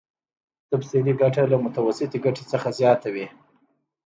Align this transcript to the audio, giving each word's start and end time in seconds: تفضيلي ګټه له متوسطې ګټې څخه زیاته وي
تفضيلي 0.73 1.13
ګټه 1.21 1.43
له 1.51 1.57
متوسطې 1.63 2.17
ګټې 2.25 2.43
څخه 2.51 2.67
زیاته 2.79 3.07
وي 3.15 3.27